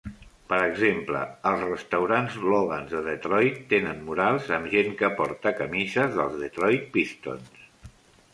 [0.51, 1.19] Per exemple,
[1.49, 7.63] els restaurants Logan's de Detroit tenen murals amb gent que porta camises dels Detroit Pistons.